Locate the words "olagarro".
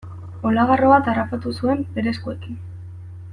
0.51-0.87